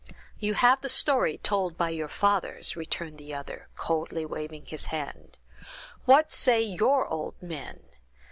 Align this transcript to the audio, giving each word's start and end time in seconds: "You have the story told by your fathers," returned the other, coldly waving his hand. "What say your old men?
"You 0.39 0.55
have 0.55 0.81
the 0.81 0.89
story 0.89 1.37
told 1.37 1.77
by 1.77 1.91
your 1.91 2.07
fathers," 2.07 2.75
returned 2.75 3.19
the 3.19 3.35
other, 3.35 3.67
coldly 3.75 4.25
waving 4.25 4.65
his 4.65 4.85
hand. 4.85 5.37
"What 6.05 6.31
say 6.31 6.59
your 6.63 7.05
old 7.07 7.39
men? 7.39 7.83